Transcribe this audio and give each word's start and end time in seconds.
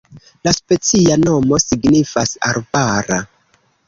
La 0.47 0.51
specia 0.53 1.17
nomo 1.25 1.59
signifas 1.63 2.33
arbara. 2.53 3.21